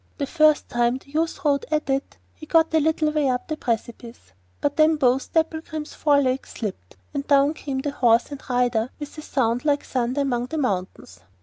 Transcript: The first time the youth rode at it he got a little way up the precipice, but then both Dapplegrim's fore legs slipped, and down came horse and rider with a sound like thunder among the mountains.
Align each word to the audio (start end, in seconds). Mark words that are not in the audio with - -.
The 0.17 0.25
first 0.25 0.67
time 0.67 0.97
the 0.97 1.11
youth 1.11 1.45
rode 1.45 1.67
at 1.69 1.87
it 1.87 2.17
he 2.33 2.47
got 2.47 2.73
a 2.73 2.79
little 2.79 3.11
way 3.11 3.29
up 3.29 3.47
the 3.47 3.55
precipice, 3.55 4.33
but 4.59 4.75
then 4.75 4.95
both 4.95 5.31
Dapplegrim's 5.33 5.93
fore 5.93 6.19
legs 6.23 6.49
slipped, 6.49 6.97
and 7.13 7.27
down 7.27 7.53
came 7.53 7.83
horse 7.83 8.31
and 8.31 8.41
rider 8.49 8.89
with 8.99 9.15
a 9.19 9.21
sound 9.21 9.63
like 9.63 9.83
thunder 9.83 10.21
among 10.21 10.47
the 10.47 10.57
mountains. 10.57 11.19